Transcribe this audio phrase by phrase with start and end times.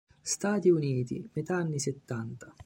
[0.23, 2.51] Stati Uniti, metà anni settanta.